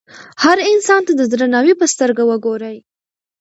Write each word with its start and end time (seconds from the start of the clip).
هر 0.43 0.57
انسان 0.71 1.01
ته 1.07 1.13
د 1.15 1.21
درناوي 1.31 1.73
په 1.77 1.85
سترګه 1.93 2.23
وګورئ. 2.31 2.77